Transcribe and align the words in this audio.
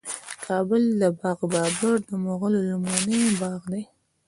د 0.03 0.03
کابل 0.45 0.83
د 1.01 1.03
باغ 1.19 1.39
بابر 1.53 1.95
د 2.09 2.09
مغلو 2.25 2.59
لومړنی 2.69 3.21
باغ 3.41 3.61
دی 3.71 3.83